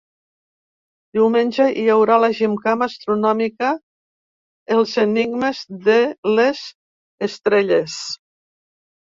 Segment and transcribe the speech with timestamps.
[1.17, 3.75] Diumenge hi haurà la gimcana astronòmica
[4.79, 5.99] ‘Els enigmes de
[6.41, 6.65] les
[7.31, 8.01] estrelles’.